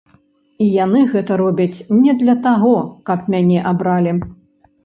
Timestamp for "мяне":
3.35-3.59